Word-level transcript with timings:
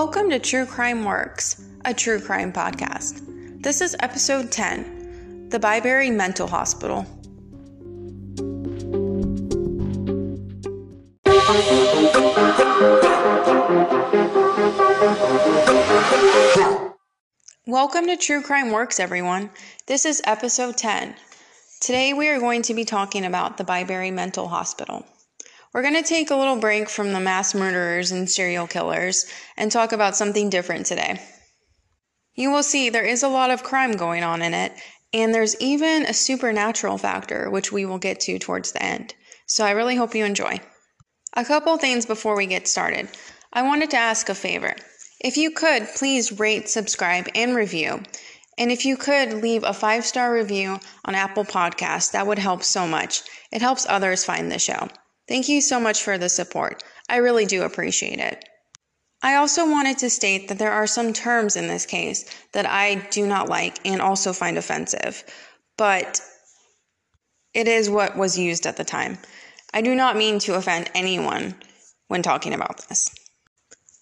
Welcome 0.00 0.30
to 0.30 0.38
True 0.38 0.64
Crime 0.64 1.04
Works, 1.04 1.60
a 1.84 1.92
true 1.92 2.20
crime 2.20 2.52
podcast. 2.52 3.20
This 3.60 3.80
is 3.80 3.96
episode 3.98 4.52
10 4.52 5.48
The 5.48 5.58
Byberry 5.58 6.14
Mental 6.14 6.46
Hospital. 6.46 7.04
Welcome 17.66 18.06
to 18.06 18.16
True 18.16 18.40
Crime 18.40 18.70
Works, 18.70 19.00
everyone. 19.00 19.50
This 19.86 20.04
is 20.04 20.22
episode 20.24 20.76
10. 20.76 21.16
Today 21.80 22.12
we 22.12 22.28
are 22.28 22.38
going 22.38 22.62
to 22.62 22.74
be 22.74 22.84
talking 22.84 23.24
about 23.24 23.56
the 23.56 23.64
Byberry 23.64 24.12
Mental 24.12 24.46
Hospital. 24.46 25.04
We're 25.72 25.82
going 25.82 25.94
to 25.94 26.02
take 26.02 26.30
a 26.30 26.36
little 26.36 26.56
break 26.56 26.88
from 26.88 27.12
the 27.12 27.20
mass 27.20 27.54
murderers 27.54 28.10
and 28.10 28.28
serial 28.28 28.66
killers 28.66 29.26
and 29.56 29.70
talk 29.70 29.92
about 29.92 30.16
something 30.16 30.48
different 30.48 30.86
today. 30.86 31.20
You 32.34 32.50
will 32.50 32.62
see 32.62 32.88
there 32.88 33.04
is 33.04 33.22
a 33.22 33.28
lot 33.28 33.50
of 33.50 33.62
crime 33.62 33.92
going 33.92 34.22
on 34.22 34.42
in 34.42 34.54
it, 34.54 34.72
and 35.12 35.34
there's 35.34 35.60
even 35.60 36.04
a 36.04 36.14
supernatural 36.14 36.96
factor, 36.96 37.50
which 37.50 37.72
we 37.72 37.84
will 37.84 37.98
get 37.98 38.20
to 38.20 38.38
towards 38.38 38.72
the 38.72 38.82
end. 38.82 39.14
So 39.46 39.64
I 39.64 39.72
really 39.72 39.96
hope 39.96 40.14
you 40.14 40.24
enjoy. 40.24 40.60
A 41.34 41.44
couple 41.44 41.76
things 41.76 42.06
before 42.06 42.36
we 42.36 42.46
get 42.46 42.66
started. 42.66 43.08
I 43.52 43.62
wanted 43.62 43.90
to 43.90 43.96
ask 43.96 44.28
a 44.28 44.34
favor. 44.34 44.74
If 45.20 45.36
you 45.36 45.50
could, 45.50 45.88
please 45.96 46.38
rate, 46.38 46.68
subscribe, 46.68 47.28
and 47.34 47.54
review. 47.54 48.02
And 48.56 48.72
if 48.72 48.84
you 48.84 48.96
could 48.96 49.34
leave 49.34 49.64
a 49.64 49.72
five 49.74 50.04
star 50.06 50.32
review 50.32 50.78
on 51.04 51.14
Apple 51.14 51.44
Podcasts, 51.44 52.12
that 52.12 52.26
would 52.26 52.38
help 52.38 52.62
so 52.62 52.86
much. 52.86 53.22
It 53.52 53.62
helps 53.62 53.86
others 53.88 54.24
find 54.24 54.50
the 54.50 54.58
show. 54.58 54.88
Thank 55.28 55.48
you 55.48 55.60
so 55.60 55.78
much 55.78 56.02
for 56.02 56.16
the 56.16 56.28
support. 56.28 56.82
I 57.08 57.16
really 57.16 57.44
do 57.44 57.62
appreciate 57.62 58.18
it. 58.18 58.44
I 59.22 59.34
also 59.34 59.68
wanted 59.68 59.98
to 59.98 60.10
state 60.10 60.48
that 60.48 60.58
there 60.58 60.72
are 60.72 60.86
some 60.86 61.12
terms 61.12 61.56
in 61.56 61.66
this 61.66 61.86
case 61.86 62.24
that 62.52 62.66
I 62.66 63.06
do 63.10 63.26
not 63.26 63.48
like 63.48 63.78
and 63.84 64.00
also 64.00 64.32
find 64.32 64.56
offensive, 64.56 65.24
but 65.76 66.22
it 67.52 67.66
is 67.66 67.90
what 67.90 68.16
was 68.16 68.38
used 68.38 68.66
at 68.66 68.76
the 68.76 68.84
time. 68.84 69.18
I 69.74 69.82
do 69.82 69.94
not 69.94 70.16
mean 70.16 70.38
to 70.40 70.54
offend 70.54 70.90
anyone 70.94 71.56
when 72.06 72.22
talking 72.22 72.54
about 72.54 72.88
this. 72.88 73.10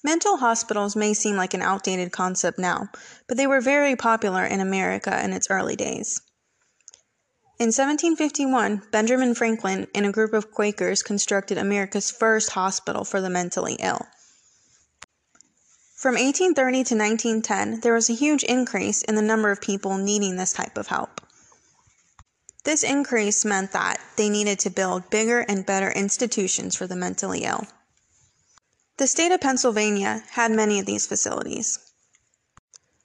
Mental 0.05 0.37
hospitals 0.37 0.95
may 0.95 1.15
seem 1.15 1.37
like 1.37 1.55
an 1.55 1.63
outdated 1.63 2.13
concept 2.13 2.59
now, 2.59 2.89
but 3.27 3.37
they 3.37 3.47
were 3.47 3.61
very 3.61 3.97
popular 3.97 4.45
in 4.45 4.61
America 4.61 5.25
in 5.25 5.33
its 5.33 5.49
early 5.51 5.75
days. 5.75 6.21
In 7.59 7.69
1751, 7.69 8.83
Benjamin 8.91 9.35
Franklin 9.35 9.87
and 9.95 10.05
a 10.05 10.13
group 10.13 10.35
of 10.35 10.53
Quakers 10.53 11.03
constructed 11.03 11.57
America's 11.57 12.11
first 12.11 12.51
hospital 12.51 13.03
for 13.03 13.23
the 13.23 13.31
mentally 13.31 13.79
ill. 13.81 14.07
From 15.95 16.17
1830 16.17 16.85
to 16.85 16.95
1910, 16.95 17.81
there 17.81 17.95
was 17.95 18.11
a 18.11 18.13
huge 18.13 18.45
increase 18.45 19.01
in 19.05 19.15
the 19.15 19.23
number 19.23 19.51
of 19.51 19.63
people 19.63 19.97
needing 19.97 20.37
this 20.37 20.53
type 20.53 20.77
of 20.77 20.89
help. 20.89 21.23
This 22.65 22.83
increase 22.83 23.43
meant 23.43 23.73
that 23.73 24.01
they 24.17 24.29
needed 24.29 24.59
to 24.59 24.71
build 24.71 25.09
bigger 25.09 25.41
and 25.49 25.65
better 25.65 25.91
institutions 25.91 26.77
for 26.77 26.87
the 26.87 26.95
mentally 26.95 27.45
ill. 27.45 27.67
The 28.99 29.07
state 29.07 29.33
of 29.33 29.41
Pennsylvania 29.41 30.25
had 30.33 30.51
many 30.51 30.79
of 30.79 30.85
these 30.85 31.07
facilities. 31.07 31.79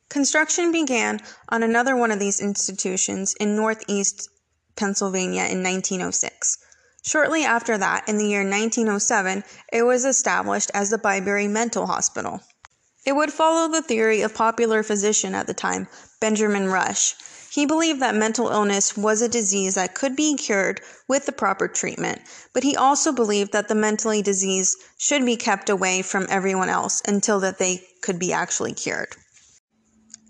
Construction 0.10 0.74
began 0.74 1.22
on 1.48 1.64
another 1.64 1.96
one 1.96 2.12
of 2.12 2.20
these 2.20 2.42
institutions 2.42 3.34
in 3.40 3.56
northeast 3.56 4.28
Pennsylvania 4.82 5.44
in 5.44 5.62
1906. 5.62 6.58
Shortly 7.04 7.44
after 7.44 7.78
that, 7.78 8.10
in 8.10 8.18
the 8.18 8.26
year 8.26 8.42
1907, 8.42 9.44
it 9.72 9.84
was 9.84 10.06
established 10.06 10.72
as 10.74 10.90
the 10.90 10.98
Byberry 10.98 11.48
Mental 11.48 11.86
Hospital. 11.86 12.42
It 13.06 13.16
would 13.16 13.32
follow 13.32 13.72
the 13.72 13.84
theory 13.84 14.24
of 14.24 14.34
popular 14.34 14.81
physician 14.81 15.36
at 15.36 15.46
the 15.46 15.53
time, 15.53 15.88
Benjamin 16.19 16.68
Rush. 16.68 17.14
He 17.52 17.68
believed 17.68 18.00
that 18.02 18.16
mental 18.16 18.50
illness 18.50 18.97
was 18.97 19.22
a 19.22 19.30
disease 19.30 19.75
that 19.75 19.94
could 19.94 20.16
be 20.16 20.36
cured 20.36 20.81
with 21.08 21.28
the 21.28 21.31
proper 21.31 21.68
treatment, 21.68 22.22
but 22.52 22.63
he 22.63 22.75
also 22.75 23.12
believed 23.12 23.52
that 23.52 23.68
the 23.68 23.75
mentally 23.75 24.24
diseased 24.24 24.78
should 24.98 25.24
be 25.28 25.36
kept 25.36 25.69
away 25.69 26.02
from 26.02 26.25
everyone 26.28 26.69
else 26.69 27.03
until 27.08 27.40
that 27.42 27.59
they 27.59 27.84
could 28.02 28.18
be 28.18 28.34
actually 28.34 28.74
cured. 28.74 29.16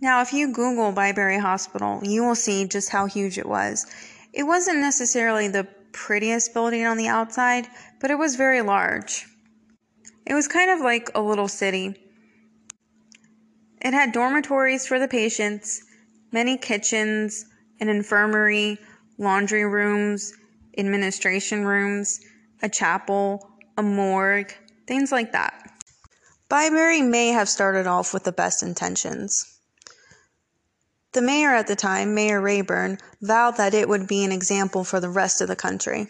Now, 0.02 0.22
if 0.22 0.34
you 0.34 0.52
Google 0.52 0.92
Byberry 0.92 1.40
Hospital, 1.40 2.00
you 2.02 2.24
will 2.24 2.34
see 2.34 2.66
just 2.66 2.90
how 2.90 3.06
huge 3.06 3.38
it 3.38 3.46
was. 3.48 3.86
It 4.34 4.44
wasn't 4.44 4.80
necessarily 4.80 5.48
the 5.48 5.68
prettiest 5.92 6.54
building 6.54 6.86
on 6.86 6.98
the 6.98 7.08
outside, 7.08 7.68
but 8.00 8.12
it 8.12 8.18
was 8.18 8.36
very 8.36 8.62
large. 8.62 9.26
It 10.26 10.34
was 10.34 10.48
kind 10.48 10.72
of 10.72 10.80
like 10.80 11.10
a 11.16 11.22
little 11.22 11.48
city. 11.48 11.96
It 13.82 13.94
had 13.94 14.12
dormitories 14.12 14.86
for 14.86 15.00
the 15.00 15.08
patients, 15.08 15.84
many 16.32 16.58
kitchens, 16.58 17.46
an 17.80 17.90
infirmary, 17.90 18.78
laundry 19.18 19.66
rooms, 19.66 20.34
administration 20.78 21.66
rooms, 21.66 22.22
a 22.62 22.70
chapel, 22.70 23.50
a 23.78 23.84
morgue, 23.84 24.54
things 24.88 25.12
like 25.12 25.32
that. 25.32 25.54
Byberry 26.50 27.02
may 27.02 27.30
have 27.30 27.50
started 27.50 27.88
off 27.88 28.14
with 28.14 28.24
the 28.24 28.32
best 28.32 28.62
intentions. 28.62 29.60
The 31.14 31.22
mayor 31.22 31.54
at 31.54 31.68
the 31.68 31.76
time, 31.76 32.14
Mayor 32.14 32.40
Reyburn, 32.40 32.98
vowed 33.22 33.58
that 33.58 33.74
it 33.74 33.90
would 33.90 34.08
be 34.08 34.24
an 34.24 34.32
example 34.32 34.86
for 34.86 35.02
the 35.02 35.10
rest 35.10 35.42
of 35.42 35.50
the 35.50 35.58
country. 35.58 36.08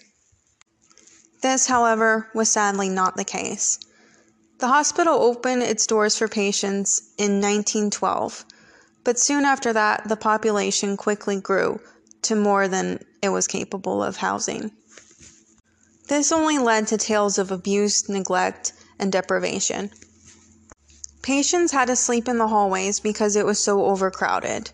This, 1.41 1.65
however, 1.65 2.29
was 2.35 2.51
sadly 2.51 2.87
not 2.87 3.17
the 3.17 3.23
case. 3.23 3.79
The 4.59 4.67
hospital 4.67 5.15
opened 5.15 5.63
its 5.63 5.87
doors 5.87 6.15
for 6.15 6.27
patients 6.27 7.01
in 7.17 7.41
1912, 7.41 8.45
but 9.03 9.17
soon 9.17 9.43
after 9.43 9.73
that, 9.73 10.07
the 10.07 10.15
population 10.15 10.97
quickly 10.97 11.41
grew 11.41 11.79
to 12.21 12.35
more 12.35 12.67
than 12.67 13.03
it 13.23 13.29
was 13.29 13.47
capable 13.47 14.03
of 14.03 14.17
housing. 14.17 14.71
This 16.09 16.31
only 16.31 16.59
led 16.59 16.85
to 16.89 16.97
tales 16.97 17.39
of 17.39 17.49
abuse, 17.49 18.07
neglect, 18.07 18.73
and 18.99 19.11
deprivation. 19.11 19.89
Patients 21.23 21.71
had 21.71 21.87
to 21.87 21.95
sleep 21.95 22.27
in 22.27 22.37
the 22.37 22.49
hallways 22.49 22.99
because 22.99 23.35
it 23.35 23.47
was 23.47 23.57
so 23.59 23.85
overcrowded. 23.85 24.71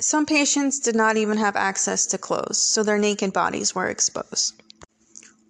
Some 0.00 0.26
patients 0.26 0.80
did 0.80 0.96
not 0.96 1.16
even 1.16 1.38
have 1.38 1.56
access 1.56 2.06
to 2.06 2.18
clothes, 2.18 2.60
so 2.60 2.82
their 2.82 2.98
naked 2.98 3.32
bodies 3.32 3.74
were 3.74 3.88
exposed. 3.88 4.54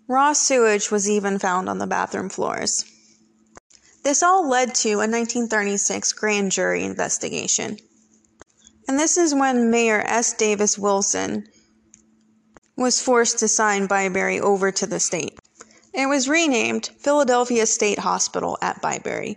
Raw 0.07 0.35
sewage 0.35 0.91
was 0.91 1.09
even 1.09 1.39
found 1.39 1.69
on 1.69 1.79
the 1.79 1.87
bathroom 1.87 2.29
floors. 2.29 2.85
This 4.03 4.23
all 4.23 4.47
led 4.47 4.75
to 4.77 4.95
a 4.95 5.09
1936 5.09 6.13
grand 6.13 6.53
jury 6.53 6.85
investigation. 6.85 7.79
And 8.87 9.01
this 9.01 9.17
is 9.17 9.35
when 9.35 9.71
Mayor 9.71 10.03
S. 10.07 10.35
Davis 10.35 10.77
Wilson 10.77 11.49
was 12.77 13.01
forced 13.01 13.39
to 13.39 13.49
sign 13.49 13.89
Byberry 13.89 14.41
over 14.41 14.71
to 14.73 14.87
the 14.87 15.01
state. 15.01 15.39
It 15.95 16.07
was 16.07 16.29
renamed 16.29 16.91
Philadelphia 16.99 17.65
State 17.65 18.01
Hospital 18.01 18.59
at 18.61 18.83
Byberry. 18.83 19.37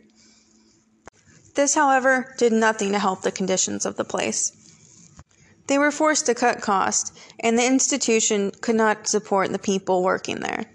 This, 1.55 1.75
however, 1.75 2.35
did 2.37 2.51
nothing 2.51 2.91
to 2.91 2.99
help 2.99 3.21
the 3.21 3.31
conditions 3.31 3.85
of 3.85 3.95
the 3.95 4.03
place. 4.03 4.51
They 5.67 5.77
were 5.77 5.91
forced 5.91 6.25
to 6.25 6.33
cut 6.33 6.61
costs, 6.61 7.11
and 7.39 7.57
the 7.57 7.65
institution 7.65 8.51
could 8.61 8.75
not 8.75 9.07
support 9.07 9.51
the 9.51 9.59
people 9.59 10.03
working 10.03 10.39
there. 10.39 10.65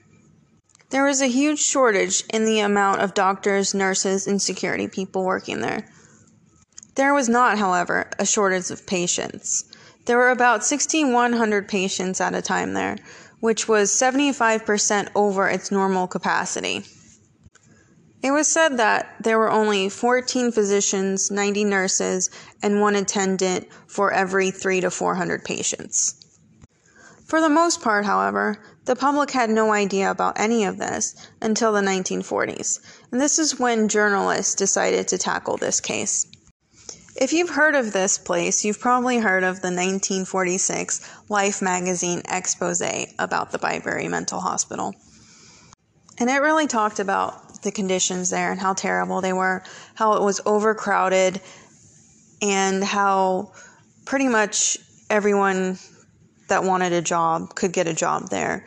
There 0.91 1.05
was 1.05 1.23
a 1.23 1.27
huge 1.27 1.61
shortage 1.61 2.23
in 2.33 2.45
the 2.45 2.61
amount 2.61 3.01
of 3.01 3.15
doctors, 3.15 3.73
nurses, 3.73 4.27
and 4.27 4.41
security 4.41 4.89
people 4.89 5.25
working 5.25 5.61
there. 5.61 5.89
There 6.95 7.15
was 7.15 7.31
not, 7.31 7.57
however, 7.57 8.11
a 8.19 8.27
shortage 8.27 8.71
of 8.71 8.87
patients. 8.87 9.65
There 10.05 10.19
were 10.19 10.31
about 10.31 10.65
6,100 10.65 11.69
patients 11.69 12.21
at 12.21 12.35
a 12.35 12.43
time 12.43 12.75
there, 12.75 12.99
which 13.41 13.67
was 13.67 13.91
75% 13.91 15.09
over 15.15 15.49
its 15.49 15.71
normal 15.71 16.07
capacity. 16.07 16.85
It 18.23 18.31
was 18.31 18.47
said 18.47 18.77
that 18.77 19.17
there 19.21 19.39
were 19.39 19.51
only 19.51 19.89
14 19.89 20.53
physicians, 20.53 21.31
90 21.31 21.65
nurses, 21.65 22.31
and 22.63 22.81
one 22.81 22.95
attendant 22.95 23.67
for 23.89 24.13
every 24.13 24.53
3 24.53 24.81
to 24.83 24.91
400 24.91 25.45
patients. 25.45 26.15
For 27.27 27.41
the 27.41 27.49
most 27.49 27.83
part, 27.83 28.05
however, 28.05 28.63
the 28.85 28.95
public 28.95 29.31
had 29.31 29.51
no 29.51 29.73
idea 29.73 30.11
about 30.11 30.39
any 30.39 30.65
of 30.65 30.79
this 30.79 31.17
until 31.41 31.73
the 31.73 31.81
1940s, 31.81 32.79
and 33.11 33.21
this 33.21 33.39
is 33.39 33.59
when 33.59 33.89
journalists 33.89 34.55
decided 34.55 35.09
to 35.09 35.19
tackle 35.19 35.57
this 35.57 35.81
case. 35.81 36.27
If 37.17 37.33
you've 37.33 37.51
heard 37.51 37.75
of 37.75 37.93
this 37.93 38.19
place, 38.19 38.65
you've 38.65 38.81
probably 38.81 39.19
heard 39.19 39.45
of 39.45 39.57
the 39.57 39.69
1946 39.69 41.09
Life 41.29 41.61
magazine 41.61 42.23
expose 42.29 42.83
about 43.19 43.51
the 43.51 43.59
Byberry 43.59 44.09
Mental 44.09 44.41
Hospital. 44.41 44.95
And 46.19 46.31
it 46.31 46.43
really 46.43 46.67
talked 46.67 47.01
about 47.01 47.52
the 47.63 47.73
conditions 47.73 48.31
there 48.31 48.51
and 48.51 48.61
how 48.61 48.75
terrible 48.75 49.21
they 49.21 49.33
were, 49.33 49.63
how 49.95 50.15
it 50.15 50.23
was 50.23 50.41
overcrowded, 50.47 51.41
and 52.41 52.83
how 52.83 53.53
pretty 54.05 54.29
much 54.29 54.79
everyone 55.09 55.79
that 56.49 56.65
wanted 56.65 56.93
a 56.93 57.01
job 57.03 57.55
could 57.55 57.73
get 57.73 57.87
a 57.87 57.95
job 57.95 58.29
there. 58.29 58.67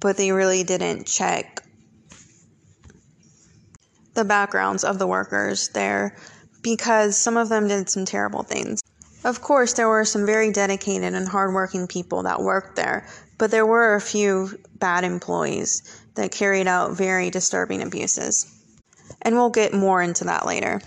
But 0.00 0.16
they 0.16 0.32
really 0.32 0.64
didn't 0.64 1.06
check 1.06 1.62
the 4.14 4.24
backgrounds 4.24 4.84
of 4.84 4.98
the 4.98 5.06
workers 5.06 5.68
there 5.68 6.16
because 6.62 7.16
some 7.16 7.36
of 7.36 7.48
them 7.48 7.68
did 7.68 7.88
some 7.88 8.04
terrible 8.04 8.42
things. 8.42 8.80
Of 9.24 9.42
course, 9.42 9.74
there 9.74 9.88
were 9.88 10.04
some 10.04 10.24
very 10.24 10.50
dedicated 10.50 11.14
and 11.14 11.28
hardworking 11.28 11.86
people 11.86 12.22
that 12.22 12.40
worked 12.40 12.76
there, 12.76 13.06
but 13.38 13.50
there 13.50 13.66
were 13.66 13.94
a 13.94 14.00
few 14.00 14.58
bad 14.78 15.04
employees 15.04 15.99
that 16.14 16.32
carried 16.32 16.66
out 16.66 16.96
very 16.96 17.30
disturbing 17.30 17.82
abuses. 17.82 18.46
And 19.22 19.34
we'll 19.34 19.50
get 19.50 19.72
more 19.72 20.02
into 20.02 20.24
that 20.24 20.46
later. 20.46 20.80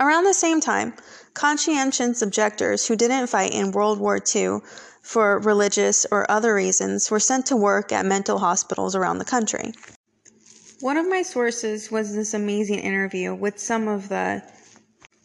Around 0.00 0.24
the 0.24 0.34
same 0.34 0.60
time, 0.60 0.94
conscientious 1.34 2.22
objectors 2.22 2.86
who 2.86 2.96
didn't 2.96 3.28
fight 3.28 3.52
in 3.52 3.72
World 3.72 3.98
War 3.98 4.20
II 4.34 4.58
for 5.02 5.38
religious 5.38 6.06
or 6.10 6.30
other 6.30 6.54
reasons 6.54 7.10
were 7.10 7.20
sent 7.20 7.46
to 7.46 7.56
work 7.56 7.92
at 7.92 8.06
mental 8.06 8.38
hospitals 8.38 8.96
around 8.96 9.18
the 9.18 9.24
country. 9.24 9.72
One 10.80 10.96
of 10.96 11.08
my 11.08 11.22
sources 11.22 11.90
was 11.90 12.14
this 12.14 12.34
amazing 12.34 12.80
interview 12.80 13.34
with 13.34 13.58
some 13.58 13.88
of 13.88 14.08
the 14.08 14.42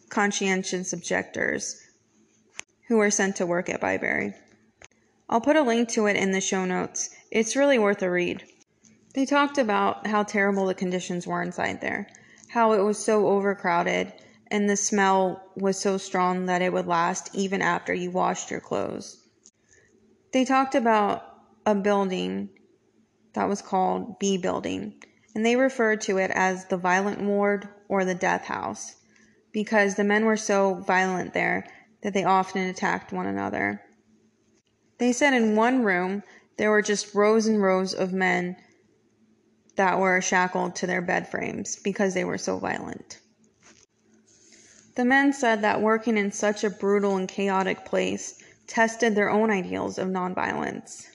conscientious 0.08 0.92
objectors 0.92 1.80
who 2.88 2.96
were 2.96 3.10
sent 3.10 3.36
to 3.36 3.46
work 3.46 3.68
at 3.68 3.80
Byberry. 3.80 4.34
I'll 5.28 5.40
put 5.40 5.56
a 5.56 5.62
link 5.62 5.88
to 5.90 6.06
it 6.06 6.16
in 6.16 6.32
the 6.32 6.40
show 6.40 6.64
notes. 6.64 7.10
It's 7.30 7.56
really 7.56 7.78
worth 7.78 8.02
a 8.02 8.10
read. 8.10 8.44
They 9.12 9.26
talked 9.26 9.58
about 9.58 10.06
how 10.06 10.22
terrible 10.22 10.66
the 10.66 10.74
conditions 10.74 11.26
were 11.26 11.42
inside 11.42 11.80
there, 11.80 12.08
how 12.48 12.72
it 12.72 12.82
was 12.82 13.04
so 13.04 13.26
overcrowded, 13.26 14.12
and 14.48 14.68
the 14.68 14.76
smell 14.76 15.42
was 15.56 15.80
so 15.80 15.98
strong 15.98 16.46
that 16.46 16.62
it 16.62 16.72
would 16.72 16.86
last 16.86 17.30
even 17.34 17.60
after 17.60 17.92
you 17.92 18.10
washed 18.10 18.50
your 18.50 18.60
clothes. 18.60 19.26
They 20.32 20.44
talked 20.44 20.74
about 20.76 21.24
a 21.66 21.74
building 21.74 22.50
that 23.32 23.48
was 23.48 23.62
called 23.62 24.18
B 24.18 24.38
Building, 24.38 25.02
and 25.34 25.44
they 25.44 25.56
referred 25.56 26.00
to 26.02 26.18
it 26.18 26.30
as 26.32 26.66
the 26.66 26.76
violent 26.76 27.20
ward 27.20 27.68
or 27.88 28.04
the 28.04 28.14
death 28.14 28.44
house 28.44 28.96
because 29.52 29.96
the 29.96 30.04
men 30.04 30.24
were 30.24 30.36
so 30.36 30.74
violent 30.86 31.34
there 31.34 31.66
that 32.02 32.14
they 32.14 32.24
often 32.24 32.62
attacked 32.62 33.12
one 33.12 33.26
another. 33.26 33.82
They 34.98 35.12
said 35.12 35.34
in 35.34 35.56
one 35.56 35.82
room 35.82 36.22
there 36.56 36.70
were 36.70 36.82
just 36.82 37.14
rows 37.14 37.46
and 37.46 37.60
rows 37.60 37.94
of 37.94 38.12
men 38.12 38.56
that 39.80 39.98
were 39.98 40.20
shackled 40.20 40.76
to 40.76 40.86
their 40.86 41.00
bed 41.00 41.26
frames 41.26 41.76
because 41.76 42.12
they 42.12 42.22
were 42.22 42.36
so 42.36 42.58
violent. 42.58 43.18
The 44.94 45.06
men 45.06 45.32
said 45.32 45.62
that 45.62 45.80
working 45.80 46.18
in 46.18 46.32
such 46.32 46.64
a 46.64 46.68
brutal 46.68 47.16
and 47.16 47.26
chaotic 47.26 47.86
place 47.86 48.42
tested 48.66 49.14
their 49.14 49.30
own 49.30 49.50
ideals 49.50 49.96
of 49.96 50.08
nonviolence. 50.08 51.06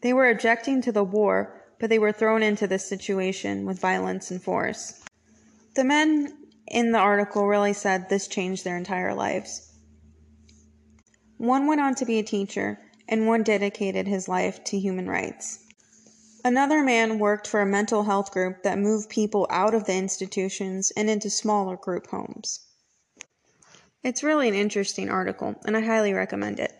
They 0.00 0.12
were 0.12 0.30
objecting 0.30 0.80
to 0.82 0.92
the 0.92 1.02
war, 1.02 1.60
but 1.80 1.90
they 1.90 1.98
were 1.98 2.12
thrown 2.12 2.44
into 2.44 2.68
this 2.68 2.88
situation 2.88 3.66
with 3.66 3.80
violence 3.80 4.30
and 4.30 4.40
force. 4.40 5.02
The 5.74 5.82
men 5.82 6.38
in 6.68 6.92
the 6.92 6.98
article 6.98 7.48
really 7.48 7.72
said 7.72 8.08
this 8.08 8.28
changed 8.28 8.62
their 8.62 8.76
entire 8.76 9.12
lives. 9.12 9.72
One 11.38 11.66
went 11.66 11.80
on 11.80 11.96
to 11.96 12.06
be 12.06 12.20
a 12.20 12.22
teacher, 12.22 12.78
and 13.08 13.26
one 13.26 13.42
dedicated 13.42 14.06
his 14.06 14.28
life 14.28 14.62
to 14.66 14.78
human 14.78 15.08
rights. 15.08 15.63
Another 16.46 16.82
man 16.82 17.18
worked 17.18 17.48
for 17.48 17.62
a 17.62 17.66
mental 17.66 18.02
health 18.02 18.30
group 18.30 18.64
that 18.64 18.78
moved 18.78 19.08
people 19.08 19.46
out 19.48 19.72
of 19.72 19.84
the 19.86 19.96
institutions 19.96 20.92
and 20.94 21.08
into 21.08 21.30
smaller 21.30 21.74
group 21.74 22.08
homes. 22.08 22.60
It's 24.02 24.22
really 24.22 24.48
an 24.48 24.54
interesting 24.54 25.08
article, 25.08 25.54
and 25.64 25.74
I 25.74 25.80
highly 25.80 26.12
recommend 26.12 26.60
it. 26.60 26.74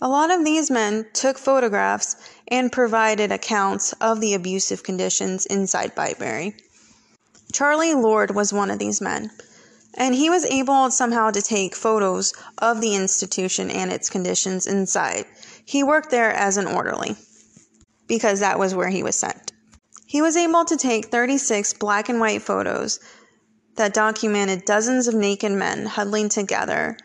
A 0.00 0.08
lot 0.08 0.30
of 0.30 0.44
these 0.44 0.70
men 0.70 1.06
took 1.12 1.38
photographs 1.38 2.14
and 2.46 2.70
provided 2.70 3.32
accounts 3.32 3.94
of 3.94 4.20
the 4.20 4.32
abusive 4.32 4.84
conditions 4.84 5.44
inside 5.46 5.96
Byberry. 5.96 6.54
Charlie 7.52 7.94
Lord 7.94 8.32
was 8.32 8.52
one 8.52 8.70
of 8.70 8.78
these 8.78 9.00
men, 9.00 9.32
and 9.94 10.14
he 10.14 10.30
was 10.30 10.44
able 10.44 10.88
somehow 10.92 11.32
to 11.32 11.42
take 11.42 11.74
photos 11.74 12.32
of 12.58 12.80
the 12.80 12.94
institution 12.94 13.72
and 13.72 13.90
its 13.90 14.08
conditions 14.08 14.68
inside. 14.68 15.24
He 15.64 15.82
worked 15.82 16.12
there 16.12 16.32
as 16.32 16.56
an 16.56 16.68
orderly 16.68 17.16
because 18.12 18.40
that 18.40 18.58
was 18.58 18.74
where 18.74 18.90
he 18.90 19.02
was 19.02 19.16
sent. 19.16 19.52
He 20.04 20.20
was 20.20 20.36
able 20.36 20.66
to 20.66 20.76
take 20.76 21.06
36 21.06 21.72
black 21.72 22.10
and 22.10 22.20
white 22.20 22.42
photos 22.42 23.00
that 23.76 23.94
documented 23.94 24.66
dozens 24.66 25.08
of 25.08 25.14
naked 25.14 25.52
men 25.52 25.86
huddling 25.86 26.28
together 26.28 26.98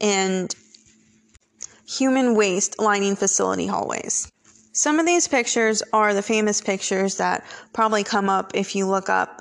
and 0.00 0.52
human 1.86 2.34
waste 2.34 2.80
lining 2.80 3.14
facility 3.14 3.68
hallways. 3.68 4.28
Some 4.72 4.98
of 4.98 5.06
these 5.06 5.28
pictures 5.28 5.84
are 5.92 6.12
the 6.12 6.20
famous 6.20 6.60
pictures 6.60 7.18
that 7.18 7.44
probably 7.72 8.02
come 8.02 8.28
up 8.28 8.50
if 8.54 8.74
you 8.74 8.88
look 8.88 9.08
up 9.08 9.40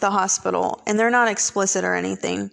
the 0.00 0.10
hospital, 0.10 0.82
and 0.88 0.98
they're 0.98 1.08
not 1.08 1.28
explicit 1.28 1.84
or 1.84 1.94
anything, 1.94 2.50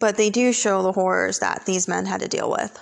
but 0.00 0.16
they 0.16 0.30
do 0.30 0.52
show 0.52 0.82
the 0.82 0.90
horrors 0.90 1.38
that 1.38 1.66
these 1.66 1.86
men 1.86 2.04
had 2.04 2.20
to 2.22 2.26
deal 2.26 2.50
with. 2.50 2.76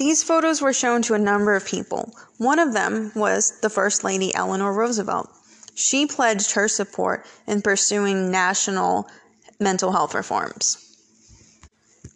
These 0.00 0.22
photos 0.22 0.62
were 0.62 0.72
shown 0.72 1.02
to 1.02 1.14
a 1.14 1.18
number 1.18 1.54
of 1.54 1.66
people. 1.66 2.14
One 2.38 2.58
of 2.58 2.72
them 2.72 3.12
was 3.14 3.60
the 3.60 3.68
First 3.68 4.02
Lady 4.02 4.34
Eleanor 4.34 4.72
Roosevelt. 4.72 5.28
She 5.74 6.06
pledged 6.06 6.52
her 6.52 6.68
support 6.68 7.26
in 7.46 7.60
pursuing 7.60 8.30
national 8.30 9.10
mental 9.60 9.92
health 9.92 10.14
reforms. 10.14 10.78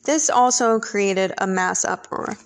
This 0.05 0.31
also 0.31 0.81
created 0.81 1.35
a 1.37 1.47
mass 1.47 1.85
uproar. 1.85 2.39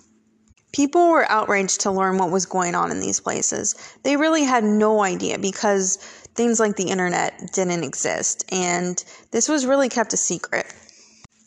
People 0.73 1.09
were 1.09 1.31
outraged 1.31 1.79
to 1.81 1.91
learn 1.91 2.17
what 2.17 2.31
was 2.31 2.45
going 2.45 2.75
on 2.75 2.91
in 2.91 2.99
these 2.99 3.21
places. 3.21 3.75
They 4.03 4.17
really 4.17 4.43
had 4.43 4.65
no 4.65 5.01
idea 5.03 5.39
because 5.39 5.95
things 6.35 6.59
like 6.59 6.75
the 6.75 6.89
internet 6.89 7.53
didn't 7.53 7.85
exist, 7.85 8.43
and 8.51 9.01
this 9.31 9.47
was 9.47 9.65
really 9.65 9.87
kept 9.87 10.11
a 10.11 10.17
secret. 10.17 10.65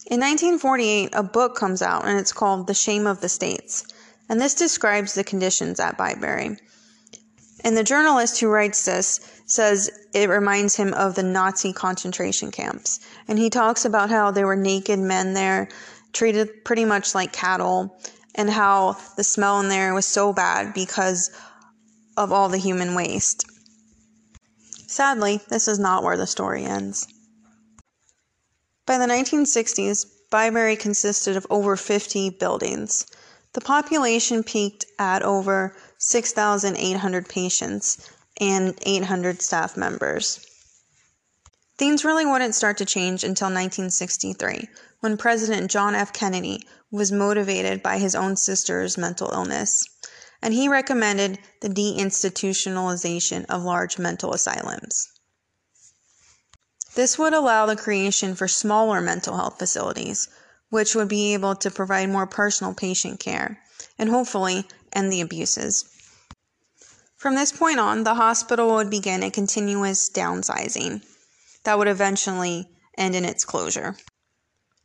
In 0.07 0.19
1948, 0.19 1.11
a 1.13 1.23
book 1.23 1.55
comes 1.55 1.81
out 1.81 2.05
and 2.05 2.19
it's 2.19 2.33
called 2.33 2.67
The 2.67 2.75
Shame 2.75 3.07
of 3.07 3.21
the 3.21 3.29
States, 3.29 3.87
and 4.29 4.41
this 4.41 4.55
describes 4.55 5.15
the 5.15 5.23
conditions 5.23 5.79
at 5.79 5.97
Byberry. 5.97 6.59
And 7.65 7.77
the 7.77 7.85
journalist 7.85 8.41
who 8.41 8.49
writes 8.49 8.85
this 8.85 9.21
says 9.47 9.91
it 10.13 10.29
reminds 10.29 10.75
him 10.75 10.93
of 10.95 11.15
the 11.15 11.23
Nazi 11.23 11.73
concentration 11.73 12.51
camps. 12.51 12.99
And 13.29 13.39
he 13.39 13.49
talks 13.49 13.85
about 13.85 14.11
how 14.11 14.33
there 14.33 14.47
were 14.47 14.57
naked 14.57 14.99
men 14.99 15.35
there, 15.35 15.69
treated 16.13 16.65
pretty 16.65 16.85
much 16.85 17.15
like 17.15 17.33
cattle, 17.33 17.97
and 18.35 18.51
how 18.51 18.97
the 19.17 19.23
smell 19.23 19.61
in 19.61 19.69
there 19.69 19.95
was 19.95 20.07
so 20.07 20.33
bad 20.33 20.75
because 20.75 21.31
of 22.17 22.33
all 22.33 22.49
the 22.49 22.59
human 22.59 22.95
waste. 22.95 23.45
Sadly, 24.89 25.41
this 25.49 25.69
is 25.69 25.79
not 25.79 26.03
where 26.03 26.17
the 26.17 26.27
story 26.27 26.65
ends. 26.65 27.07
By 28.85 28.99
the 28.99 29.07
1960s, 29.07 30.07
Byberry 30.33 30.77
consisted 30.77 31.37
of 31.37 31.47
over 31.51 31.77
50 31.77 32.31
buildings. 32.31 33.07
The 33.53 33.61
population 33.61 34.43
peaked 34.43 34.87
at 34.99 35.23
over 35.23 35.77
6,800 35.99 37.29
patients 37.29 38.11
and 38.41 38.75
800 38.83 39.41
staff 39.41 39.77
members. 39.77 40.45
Things 41.79 42.05
really 42.05 42.27
wouldn't 42.27 42.57
start 42.57 42.79
to 42.79 42.85
change 42.85 43.23
until 43.23 43.47
1963, 43.47 44.69
when 45.01 45.17
President 45.17 45.71
John 45.71 45.95
F. 45.95 46.13
Kennedy 46.13 46.67
was 46.91 47.13
motivated 47.13 47.83
by 47.83 47.99
his 47.99 48.17
own 48.17 48.37
sister's 48.37 48.99
mental 48.99 49.31
illness, 49.33 49.85
and 50.43 50.55
he 50.55 50.69
recommended 50.69 51.39
the 51.61 51.69
deinstitutionalization 51.69 53.45
of 53.47 53.63
large 53.63 53.99
mental 53.99 54.33
asylums. 54.33 55.12
This 56.95 57.19
would 57.19 57.33
allow 57.33 57.67
the 57.67 57.77
creation 57.77 58.35
for 58.35 58.47
smaller 58.47 59.01
mental 59.01 59.37
health 59.37 59.59
facilities, 59.59 60.29
which 60.69 60.95
would 60.95 61.09
be 61.09 61.33
able 61.33 61.55
to 61.57 61.71
provide 61.71 62.11
more 62.11 62.27
personal 62.27 62.75
patient 62.75 63.19
care 63.19 63.61
and 63.99 64.11
hopefully 64.11 64.67
end 64.93 65.13
the 65.13 65.21
abuses. 65.21 65.85
From 67.17 67.35
this 67.35 67.53
point 67.53 67.79
on, 67.79 68.05
the 68.05 68.15
hospital 68.15 68.75
would 68.75 68.91
begin 68.91 69.23
a 69.23 69.31
continuous 69.31 70.11
downsizing 70.11 71.03
that 71.65 71.79
would 71.79 71.89
eventually 71.89 72.69
end 72.99 73.15
in 73.15 73.25
its 73.25 73.45
closure. 73.45 73.97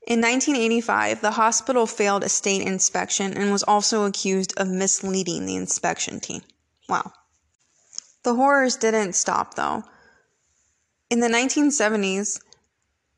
In 0.07 0.21
1985, 0.21 1.19
the 1.19 1.31
hospital 1.31 1.85
failed 1.85 2.23
a 2.23 2.29
state 2.29 2.61
inspection 2.61 3.33
and 3.33 3.51
was 3.51 3.63
also 3.63 4.05
accused 4.05 4.53
of 4.55 4.69
misleading 4.69 5.45
the 5.45 5.55
inspection 5.57 6.21
team. 6.21 6.41
Wow. 6.87 7.11
The 8.23 8.35
horrors 8.35 8.77
didn't 8.77 9.13
stop 9.13 9.55
though. 9.55 9.83
In 11.09 11.21
the 11.21 11.27
1970s, 11.27 12.41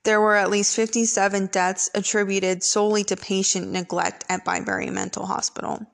there 0.03 0.21
were 0.21 0.35
at 0.35 0.51
least 0.51 0.75
57 0.75 1.47
deaths 1.47 1.89
attributed 1.95 2.63
solely 2.63 3.03
to 3.05 3.17
patient 3.17 3.71
neglect 3.71 4.23
at 4.29 4.45
Byberry 4.45 4.91
Mental 4.91 5.25
Hospital. 5.25 5.85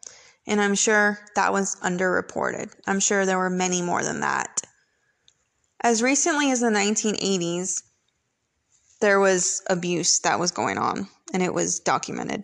And 0.45 0.61
I'm 0.61 0.75
sure 0.75 1.19
that 1.35 1.53
was 1.53 1.77
underreported. 1.77 2.71
I'm 2.85 2.99
sure 2.99 3.25
there 3.25 3.37
were 3.37 3.49
many 3.49 3.81
more 3.81 4.03
than 4.03 4.19
that. 4.19 4.61
As 5.81 6.03
recently 6.03 6.51
as 6.51 6.59
the 6.59 6.67
1980s, 6.67 7.81
there 8.99 9.19
was 9.19 9.61
abuse 9.69 10.19
that 10.19 10.39
was 10.39 10.51
going 10.51 10.77
on, 10.77 11.07
and 11.33 11.41
it 11.41 11.53
was 11.53 11.79
documented. 11.79 12.43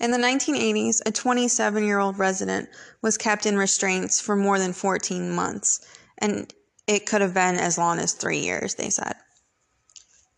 In 0.00 0.12
the 0.12 0.18
1980s, 0.18 1.00
a 1.04 1.10
27 1.10 1.84
year 1.84 1.98
old 1.98 2.18
resident 2.18 2.68
was 3.02 3.18
kept 3.18 3.46
in 3.46 3.58
restraints 3.58 4.20
for 4.20 4.36
more 4.36 4.58
than 4.58 4.72
14 4.72 5.30
months, 5.30 5.80
and 6.18 6.52
it 6.90 7.06
could 7.06 7.20
have 7.20 7.32
been 7.32 7.54
as 7.54 7.78
long 7.78 8.00
as 8.00 8.12
three 8.12 8.40
years, 8.40 8.74
they 8.74 8.90
said. 8.90 9.14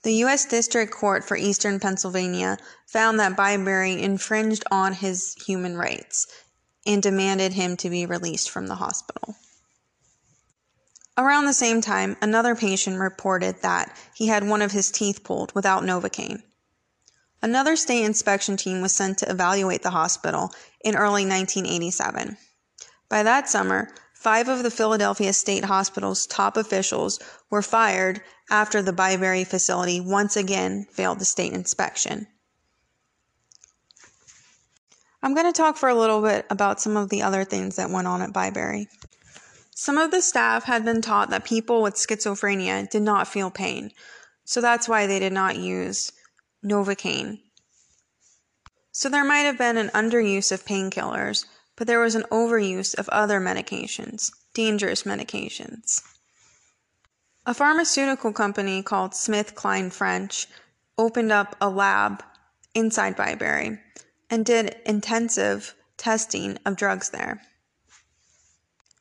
The 0.02 0.12
U.S. 0.16 0.44
District 0.44 0.92
Court 0.92 1.24
for 1.24 1.34
Eastern 1.34 1.80
Pennsylvania 1.80 2.58
found 2.86 3.18
that 3.18 3.36
Byberry 3.36 3.98
infringed 3.98 4.62
on 4.70 4.92
his 4.92 5.34
human 5.46 5.78
rights 5.78 6.26
and 6.84 7.02
demanded 7.02 7.54
him 7.54 7.78
to 7.78 7.88
be 7.88 8.04
released 8.04 8.50
from 8.50 8.66
the 8.66 8.74
hospital. 8.74 9.34
Around 11.16 11.46
the 11.46 11.54
same 11.54 11.80
time, 11.80 12.16
another 12.20 12.54
patient 12.54 12.98
reported 12.98 13.62
that 13.62 13.96
he 14.14 14.26
had 14.26 14.46
one 14.46 14.60
of 14.60 14.72
his 14.72 14.90
teeth 14.90 15.24
pulled 15.24 15.54
without 15.54 15.84
Novocaine. 15.84 16.42
Another 17.40 17.76
state 17.76 18.04
inspection 18.04 18.58
team 18.58 18.82
was 18.82 18.92
sent 18.92 19.18
to 19.18 19.30
evaluate 19.30 19.82
the 19.82 19.90
hospital 19.90 20.52
in 20.84 20.96
early 20.96 21.24
1987. 21.24 22.36
By 23.08 23.22
that 23.22 23.48
summer, 23.48 23.88
five 24.22 24.46
of 24.46 24.62
the 24.62 24.70
Philadelphia 24.70 25.32
State 25.32 25.64
Hospital's 25.64 26.26
top 26.26 26.56
officials 26.56 27.18
were 27.50 27.60
fired 27.60 28.20
after 28.48 28.80
the 28.80 28.92
Byberry 28.92 29.44
facility 29.44 30.00
once 30.00 30.36
again 30.36 30.86
failed 30.92 31.18
the 31.18 31.24
state 31.24 31.52
inspection. 31.52 32.28
I'm 35.24 35.34
going 35.34 35.52
to 35.52 35.56
talk 35.56 35.76
for 35.76 35.88
a 35.88 35.94
little 35.94 36.22
bit 36.22 36.46
about 36.50 36.80
some 36.80 36.96
of 36.96 37.08
the 37.08 37.22
other 37.22 37.42
things 37.42 37.74
that 37.76 37.90
went 37.90 38.06
on 38.06 38.22
at 38.22 38.32
Byberry. 38.32 38.86
Some 39.74 39.98
of 39.98 40.12
the 40.12 40.22
staff 40.22 40.64
had 40.64 40.84
been 40.84 41.02
taught 41.02 41.30
that 41.30 41.44
people 41.44 41.82
with 41.82 41.94
schizophrenia 41.94 42.88
did 42.88 43.02
not 43.02 43.26
feel 43.26 43.50
pain, 43.50 43.90
so 44.44 44.60
that's 44.60 44.88
why 44.88 45.08
they 45.08 45.18
did 45.18 45.32
not 45.32 45.56
use 45.56 46.12
Novocaine. 46.64 47.40
So 48.92 49.08
there 49.08 49.24
might 49.24 49.40
have 49.40 49.58
been 49.58 49.76
an 49.76 49.88
underuse 49.88 50.52
of 50.52 50.64
painkillers, 50.64 51.44
but 51.82 51.88
there 51.88 51.98
was 51.98 52.14
an 52.14 52.22
overuse 52.30 52.96
of 52.96 53.08
other 53.08 53.40
medications, 53.40 54.30
dangerous 54.54 55.02
medications. 55.02 56.00
A 57.44 57.52
pharmaceutical 57.52 58.32
company 58.32 58.84
called 58.84 59.16
Smith 59.16 59.56
Kline 59.56 59.90
French 59.90 60.46
opened 60.96 61.32
up 61.32 61.56
a 61.60 61.68
lab 61.68 62.22
inside 62.72 63.16
Byberry 63.16 63.80
and 64.30 64.46
did 64.46 64.76
intensive 64.86 65.74
testing 65.96 66.56
of 66.64 66.76
drugs 66.76 67.10
there. 67.10 67.42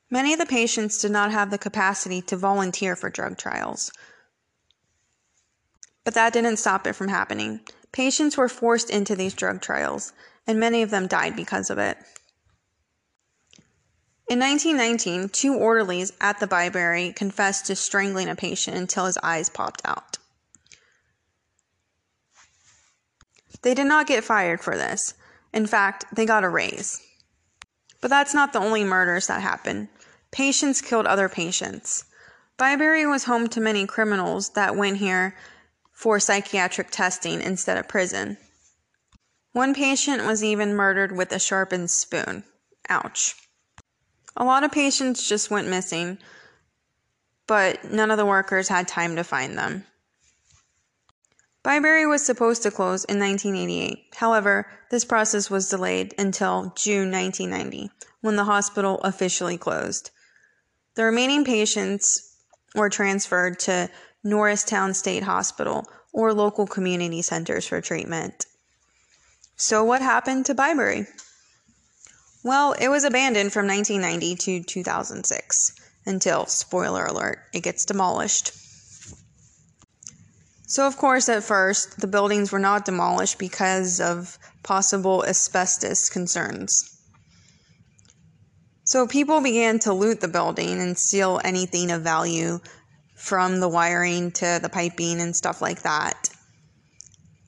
Many 0.09 0.33
of 0.33 0.39
the 0.39 0.47
patients 0.47 0.97
did 0.97 1.11
not 1.11 1.31
have 1.31 1.51
the 1.51 1.59
capacity 1.59 2.19
to 2.23 2.35
volunteer 2.35 2.95
for 2.95 3.11
drug 3.11 3.37
trials. 3.37 3.91
But 6.03 6.15
that 6.15 6.33
didn't 6.33 6.57
stop 6.57 6.87
it 6.87 6.93
from 6.93 7.09
happening. 7.09 7.59
Patients 7.91 8.37
were 8.37 8.49
forced 8.49 8.89
into 8.89 9.15
these 9.15 9.35
drug 9.35 9.61
trials, 9.61 10.13
and 10.47 10.59
many 10.59 10.81
of 10.81 10.89
them 10.89 11.05
died 11.05 11.35
because 11.35 11.69
of 11.69 11.77
it. 11.77 11.99
In 14.29 14.39
1919, 14.39 15.29
two 15.29 15.55
orderlies 15.55 16.13
at 16.21 16.39
the 16.39 16.47
Byberry 16.47 17.15
confessed 17.15 17.65
to 17.65 17.75
strangling 17.75 18.29
a 18.29 18.35
patient 18.35 18.77
until 18.77 19.05
his 19.05 19.17
eyes 19.21 19.49
popped 19.49 19.81
out. 19.83 20.17
They 23.61 23.73
did 23.73 23.87
not 23.87 24.07
get 24.07 24.23
fired 24.23 24.61
for 24.61 24.77
this. 24.77 25.13
In 25.53 25.67
fact, 25.67 26.05
they 26.13 26.25
got 26.25 26.43
a 26.43 26.49
raise. 26.49 27.01
But 27.99 28.09
that's 28.09 28.33
not 28.33 28.53
the 28.53 28.59
only 28.59 28.83
murders 28.83 29.27
that 29.27 29.41
happened. 29.41 29.89
Patients 30.31 30.81
killed 30.81 31.05
other 31.05 31.29
patients. 31.29 32.05
Byberry 32.57 33.09
was 33.09 33.25
home 33.25 33.47
to 33.49 33.59
many 33.59 33.85
criminals 33.85 34.51
that 34.51 34.75
went 34.75 34.97
here 34.97 35.35
for 35.91 36.19
psychiatric 36.19 36.89
testing 36.89 37.41
instead 37.41 37.77
of 37.77 37.87
prison. 37.87 38.37
One 39.51 39.73
patient 39.73 40.25
was 40.25 40.43
even 40.43 40.75
murdered 40.75 41.11
with 41.11 41.31
a 41.31 41.39
sharpened 41.39 41.91
spoon. 41.91 42.45
Ouch. 42.89 43.35
A 44.37 44.45
lot 44.45 44.63
of 44.63 44.71
patients 44.71 45.27
just 45.27 45.51
went 45.51 45.67
missing, 45.67 46.17
but 47.47 47.91
none 47.91 48.11
of 48.11 48.17
the 48.17 48.25
workers 48.25 48.69
had 48.69 48.87
time 48.87 49.15
to 49.15 49.23
find 49.23 49.57
them. 49.57 49.85
Byberry 51.63 52.09
was 52.09 52.25
supposed 52.25 52.63
to 52.63 52.71
close 52.71 53.03
in 53.03 53.19
1988. 53.19 54.15
However, 54.15 54.67
this 54.89 55.05
process 55.05 55.49
was 55.49 55.69
delayed 55.69 56.15
until 56.17 56.73
June 56.75 57.11
1990, 57.11 57.91
when 58.21 58.35
the 58.35 58.45
hospital 58.45 58.99
officially 59.03 59.57
closed. 59.57 60.09
The 60.95 61.03
remaining 61.03 61.45
patients 61.45 62.35
were 62.73 62.89
transferred 62.89 63.59
to 63.59 63.89
Norristown 64.23 64.93
State 64.93 65.23
Hospital 65.23 65.85
or 66.13 66.33
local 66.33 66.65
community 66.65 67.21
centers 67.21 67.67
for 67.67 67.79
treatment. 67.79 68.45
So, 69.55 69.83
what 69.83 70.01
happened 70.01 70.47
to 70.47 70.55
Byberry? 70.55 71.05
Well, 72.43 72.73
it 72.73 72.87
was 72.87 73.03
abandoned 73.03 73.53
from 73.53 73.67
1990 73.67 74.35
to 74.35 74.63
2006 74.63 75.73
until, 76.07 76.47
spoiler 76.47 77.05
alert, 77.05 77.39
it 77.53 77.61
gets 77.61 77.85
demolished. 77.85 78.51
So, 80.65 80.87
of 80.87 80.97
course, 80.97 81.29
at 81.29 81.43
first, 81.43 81.99
the 81.99 82.07
buildings 82.07 82.51
were 82.51 82.57
not 82.57 82.85
demolished 82.85 83.37
because 83.37 83.99
of 83.99 84.39
possible 84.63 85.23
asbestos 85.23 86.09
concerns. 86.09 86.97
So, 88.85 89.05
people 89.05 89.41
began 89.41 89.77
to 89.79 89.93
loot 89.93 90.21
the 90.21 90.27
building 90.27 90.81
and 90.81 90.97
steal 90.97 91.39
anything 91.43 91.91
of 91.91 92.01
value 92.01 92.59
from 93.15 93.59
the 93.59 93.69
wiring 93.69 94.31
to 94.31 94.59
the 94.59 94.69
piping 94.69 95.21
and 95.21 95.35
stuff 95.35 95.61
like 95.61 95.83
that. 95.83 96.29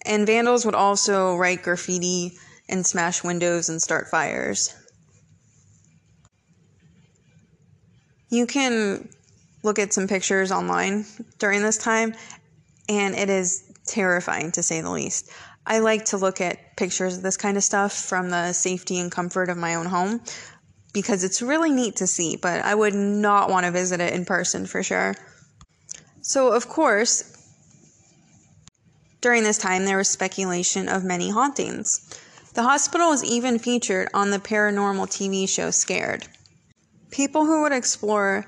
And 0.06 0.28
vandals 0.28 0.66
would 0.66 0.76
also 0.76 1.36
write 1.36 1.64
graffiti 1.64 2.38
and 2.70 2.86
smash 2.86 3.24
windows 3.24 3.70
and 3.70 3.82
start 3.82 4.10
fires. 4.10 4.76
You 8.34 8.48
can 8.48 9.10
look 9.62 9.78
at 9.78 9.94
some 9.94 10.08
pictures 10.08 10.52
online 10.52 11.06
during 11.38 11.62
this 11.62 11.78
time 11.78 12.16
and 12.90 13.14
it 13.14 13.30
is 13.30 13.72
terrifying 13.86 14.52
to 14.54 14.64
say 14.64 14.82
the 14.82 14.90
least. 14.90 15.30
I 15.68 15.78
like 15.80 16.06
to 16.06 16.18
look 16.18 16.42
at 16.42 16.76
pictures 16.76 17.18
of 17.18 17.22
this 17.22 17.38
kind 17.38 17.58
of 17.58 17.64
stuff 17.64 17.94
from 17.94 18.32
the 18.32 18.52
safety 18.54 18.98
and 18.98 19.12
comfort 19.12 19.50
of 19.50 19.58
my 19.58 19.76
own 19.76 19.86
home 19.86 20.20
because 20.94 21.24
it's 21.24 21.44
really 21.44 21.70
neat 21.70 21.98
to 21.98 22.08
see, 22.08 22.36
but 22.36 22.66
I 22.66 22.74
would 22.74 22.96
not 22.96 23.52
want 23.52 23.68
to 23.68 23.72
visit 23.72 24.02
it 24.02 24.14
in 24.14 24.26
person 24.26 24.66
for 24.66 24.82
sure. 24.82 25.14
So, 26.22 26.54
of 26.54 26.68
course, 26.68 27.38
during 29.22 29.44
this 29.44 29.60
time 29.60 29.86
there 29.86 29.98
was 29.98 30.10
speculation 30.10 30.90
of 30.90 31.04
many 31.04 31.30
hauntings. 31.30 32.20
The 32.56 32.64
hospital 32.64 33.12
was 33.12 33.24
even 33.24 33.60
featured 33.60 34.10
on 34.12 34.32
the 34.32 34.40
paranormal 34.40 35.06
TV 35.06 35.48
show 35.48 35.70
Scared. 35.70 36.28
People 37.14 37.46
who 37.46 37.62
would 37.62 37.72
explore 37.72 38.44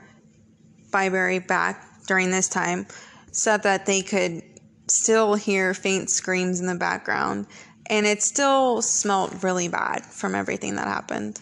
Byberry 0.89 1.45
back 1.45 1.87
during 2.07 2.31
this 2.31 2.49
time 2.49 2.87
said 3.31 3.61
that 3.61 3.85
they 3.85 4.01
could 4.01 4.41
still 4.87 5.35
hear 5.35 5.75
faint 5.75 6.09
screams 6.09 6.59
in 6.59 6.65
the 6.65 6.73
background, 6.73 7.45
and 7.85 8.07
it 8.07 8.23
still 8.23 8.81
smelled 8.81 9.43
really 9.43 9.67
bad 9.67 10.03
from 10.03 10.33
everything 10.33 10.77
that 10.77 10.87
happened. 10.87 11.39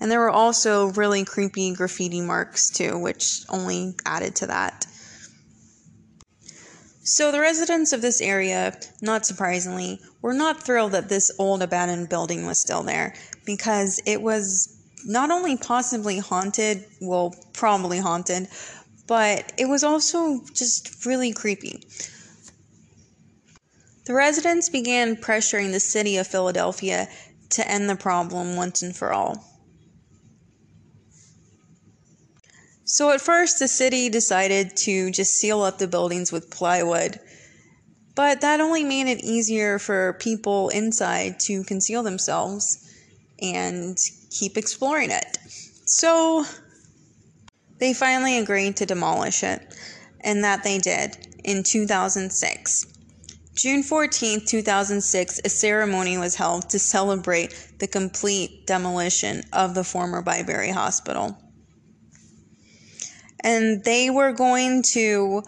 And 0.00 0.08
there 0.08 0.20
were 0.20 0.30
also 0.30 0.92
really 0.92 1.24
creepy 1.24 1.74
graffiti 1.74 2.20
marks 2.20 2.70
too, 2.70 2.96
which 2.96 3.40
only 3.48 3.96
added 4.06 4.36
to 4.36 4.46
that. 4.46 4.86
So, 7.02 7.32
the 7.32 7.40
residents 7.40 7.92
of 7.92 8.02
this 8.02 8.20
area, 8.20 8.78
not 9.02 9.26
surprisingly, 9.26 10.00
were 10.22 10.34
not 10.34 10.62
thrilled 10.62 10.92
that 10.92 11.08
this 11.08 11.32
old 11.40 11.60
abandoned 11.60 12.08
building 12.08 12.46
was 12.46 12.60
still 12.60 12.84
there 12.84 13.14
because 13.44 14.00
it 14.06 14.22
was 14.22 14.75
not 15.04 15.30
only 15.30 15.56
possibly 15.56 16.18
haunted, 16.18 16.84
well, 17.00 17.34
probably 17.52 17.98
haunted, 17.98 18.48
but 19.06 19.52
it 19.56 19.66
was 19.66 19.84
also 19.84 20.40
just 20.52 21.04
really 21.06 21.32
creepy. 21.32 21.86
The 24.06 24.14
residents 24.14 24.68
began 24.68 25.16
pressuring 25.16 25.72
the 25.72 25.80
city 25.80 26.16
of 26.16 26.26
Philadelphia 26.26 27.08
to 27.50 27.68
end 27.68 27.88
the 27.88 27.96
problem 27.96 28.56
once 28.56 28.82
and 28.82 28.94
for 28.94 29.12
all. 29.12 29.44
So, 32.84 33.10
at 33.10 33.20
first, 33.20 33.58
the 33.58 33.66
city 33.66 34.08
decided 34.08 34.76
to 34.78 35.10
just 35.10 35.34
seal 35.34 35.62
up 35.62 35.78
the 35.78 35.88
buildings 35.88 36.30
with 36.30 36.50
plywood, 36.50 37.18
but 38.14 38.40
that 38.42 38.60
only 38.60 38.84
made 38.84 39.08
it 39.08 39.24
easier 39.24 39.80
for 39.80 40.12
people 40.20 40.68
inside 40.68 41.40
to 41.40 41.64
conceal 41.64 42.04
themselves 42.04 42.88
and 43.42 43.98
keep 44.38 44.56
exploring 44.56 45.10
it. 45.10 45.38
So, 45.86 46.44
they 47.78 47.92
finally 47.92 48.38
agreed 48.38 48.76
to 48.76 48.86
demolish 48.86 49.42
it, 49.42 49.74
and 50.20 50.44
that 50.44 50.64
they 50.64 50.78
did 50.78 51.16
in 51.44 51.62
2006. 51.62 52.86
June 53.54 53.82
14, 53.82 54.44
2006, 54.44 55.40
a 55.44 55.48
ceremony 55.48 56.18
was 56.18 56.34
held 56.34 56.68
to 56.70 56.78
celebrate 56.78 57.72
the 57.78 57.86
complete 57.86 58.66
demolition 58.66 59.42
of 59.52 59.74
the 59.74 59.84
former 59.84 60.22
Byberry 60.22 60.72
Hospital. 60.72 61.38
And 63.40 63.82
they 63.84 64.10
were 64.10 64.32
going 64.32 64.82
to 64.92 65.42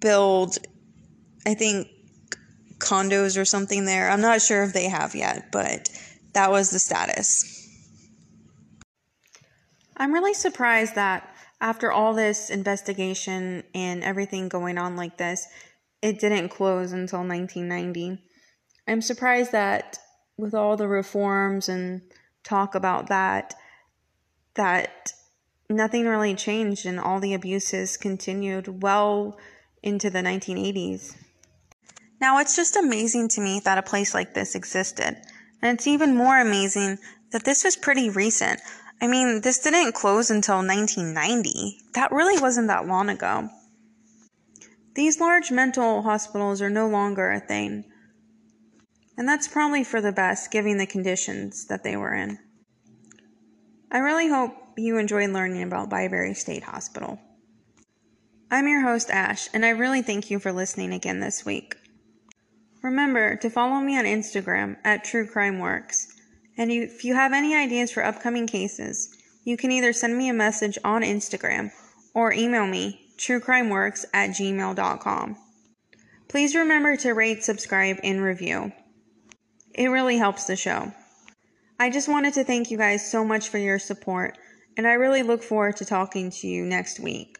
build, 0.00 0.56
I 1.46 1.54
think, 1.54 1.88
condos 2.78 3.38
or 3.38 3.44
something 3.44 3.84
there. 3.84 4.08
I'm 4.08 4.20
not 4.20 4.40
sure 4.40 4.62
if 4.62 4.72
they 4.72 4.88
have 4.88 5.14
yet, 5.14 5.50
but 5.52 5.90
that 6.32 6.50
was 6.50 6.70
the 6.70 6.78
status. 6.78 7.67
I'm 9.98 10.14
really 10.14 10.34
surprised 10.34 10.94
that 10.94 11.34
after 11.60 11.90
all 11.90 12.14
this 12.14 12.50
investigation 12.50 13.64
and 13.74 14.04
everything 14.04 14.48
going 14.48 14.78
on 14.78 14.96
like 14.96 15.18
this, 15.18 15.48
it 16.00 16.20
didn't 16.20 16.50
close 16.50 16.92
until 16.92 17.20
1990. 17.20 18.22
I'm 18.86 19.02
surprised 19.02 19.52
that 19.52 19.98
with 20.36 20.54
all 20.54 20.76
the 20.76 20.86
reforms 20.86 21.68
and 21.68 22.02
talk 22.44 22.76
about 22.76 23.08
that, 23.08 23.54
that 24.54 25.12
nothing 25.68 26.06
really 26.06 26.34
changed 26.34 26.86
and 26.86 27.00
all 27.00 27.18
the 27.18 27.34
abuses 27.34 27.96
continued 27.96 28.82
well 28.82 29.36
into 29.82 30.10
the 30.10 30.20
1980s. 30.20 31.16
Now, 32.20 32.38
it's 32.38 32.56
just 32.56 32.76
amazing 32.76 33.28
to 33.30 33.40
me 33.40 33.60
that 33.64 33.78
a 33.78 33.82
place 33.82 34.14
like 34.14 34.34
this 34.34 34.54
existed. 34.54 35.16
And 35.60 35.74
it's 35.74 35.86
even 35.86 36.16
more 36.16 36.40
amazing 36.40 36.98
that 37.32 37.44
this 37.44 37.64
was 37.64 37.76
pretty 37.76 38.10
recent. 38.10 38.60
I 39.00 39.06
mean, 39.06 39.40
this 39.42 39.60
didn't 39.60 39.94
close 39.94 40.30
until 40.30 40.56
1990. 40.56 41.78
That 41.94 42.10
really 42.10 42.40
wasn't 42.40 42.68
that 42.68 42.86
long 42.86 43.08
ago. 43.08 43.48
These 44.94 45.20
large 45.20 45.52
mental 45.52 46.02
hospitals 46.02 46.60
are 46.60 46.70
no 46.70 46.88
longer 46.88 47.30
a 47.30 47.38
thing. 47.38 47.84
And 49.16 49.28
that's 49.28 49.46
probably 49.46 49.84
for 49.84 50.00
the 50.00 50.12
best, 50.12 50.50
given 50.50 50.78
the 50.78 50.86
conditions 50.86 51.66
that 51.66 51.84
they 51.84 51.96
were 51.96 52.14
in. 52.14 52.38
I 53.90 53.98
really 53.98 54.28
hope 54.28 54.52
you 54.76 54.98
enjoyed 54.98 55.30
learning 55.30 55.62
about 55.62 55.90
Byberry 55.90 56.36
State 56.36 56.64
Hospital. 56.64 57.18
I'm 58.50 58.66
your 58.66 58.82
host, 58.82 59.10
Ash, 59.10 59.48
and 59.52 59.64
I 59.64 59.70
really 59.70 60.02
thank 60.02 60.30
you 60.30 60.38
for 60.38 60.52
listening 60.52 60.92
again 60.92 61.20
this 61.20 61.44
week. 61.44 61.76
Remember 62.82 63.36
to 63.36 63.50
follow 63.50 63.80
me 63.80 63.98
on 63.98 64.04
Instagram 64.04 64.76
at 64.84 65.04
True 65.04 65.26
Crime 65.26 65.58
Works. 65.58 66.08
And 66.58 66.72
if 66.72 67.04
you 67.04 67.14
have 67.14 67.32
any 67.32 67.54
ideas 67.54 67.92
for 67.92 68.04
upcoming 68.04 68.48
cases, 68.48 69.16
you 69.44 69.56
can 69.56 69.70
either 69.70 69.92
send 69.92 70.18
me 70.18 70.28
a 70.28 70.34
message 70.34 70.76
on 70.84 71.02
Instagram 71.02 71.70
or 72.14 72.32
email 72.32 72.66
me 72.66 73.08
truecrimeworks 73.16 74.04
at 74.12 74.30
gmail.com. 74.30 75.36
Please 76.28 76.54
remember 76.54 76.96
to 76.96 77.12
rate, 77.12 77.42
subscribe, 77.42 77.98
and 78.02 78.22
review. 78.22 78.72
It 79.74 79.86
really 79.86 80.18
helps 80.18 80.44
the 80.44 80.56
show. 80.56 80.92
I 81.78 81.90
just 81.90 82.08
wanted 82.08 82.34
to 82.34 82.44
thank 82.44 82.70
you 82.70 82.76
guys 82.76 83.10
so 83.10 83.24
much 83.24 83.48
for 83.48 83.58
your 83.58 83.78
support, 83.78 84.36
and 84.76 84.86
I 84.86 84.94
really 84.94 85.22
look 85.22 85.42
forward 85.42 85.76
to 85.76 85.84
talking 85.84 86.30
to 86.32 86.48
you 86.48 86.64
next 86.64 86.98
week. 87.00 87.36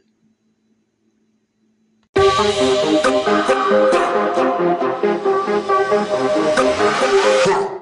Yeah. 7.47 7.75